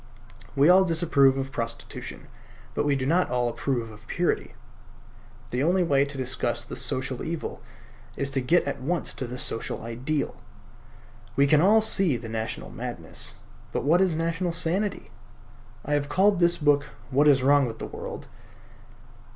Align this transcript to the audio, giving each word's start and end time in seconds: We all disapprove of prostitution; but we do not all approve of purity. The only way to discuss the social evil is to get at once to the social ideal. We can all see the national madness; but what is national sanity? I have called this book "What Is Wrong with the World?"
We 0.55 0.67
all 0.67 0.83
disapprove 0.83 1.37
of 1.37 1.51
prostitution; 1.51 2.25
but 2.73 2.85
we 2.87 2.95
do 2.95 3.05
not 3.05 3.29
all 3.29 3.47
approve 3.49 3.91
of 3.91 4.07
purity. 4.07 4.55
The 5.51 5.61
only 5.61 5.83
way 5.83 6.05
to 6.05 6.17
discuss 6.17 6.65
the 6.65 6.75
social 6.75 7.21
evil 7.23 7.61
is 8.17 8.31
to 8.31 8.41
get 8.41 8.63
at 8.63 8.81
once 8.81 9.13
to 9.13 9.27
the 9.27 9.37
social 9.37 9.83
ideal. 9.83 10.37
We 11.35 11.45
can 11.45 11.61
all 11.61 11.81
see 11.81 12.17
the 12.17 12.29
national 12.29 12.71
madness; 12.71 13.35
but 13.71 13.83
what 13.83 14.01
is 14.01 14.15
national 14.15 14.53
sanity? 14.53 15.11
I 15.85 15.93
have 15.93 16.09
called 16.09 16.39
this 16.39 16.57
book 16.57 16.85
"What 17.11 17.27
Is 17.27 17.43
Wrong 17.43 17.67
with 17.67 17.77
the 17.77 17.85
World?" 17.85 18.27